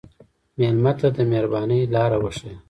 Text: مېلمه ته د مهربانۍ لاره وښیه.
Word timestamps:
مېلمه 0.57 0.91
ته 0.99 1.07
د 1.15 1.17
مهربانۍ 1.31 1.81
لاره 1.95 2.17
وښیه. 2.23 2.53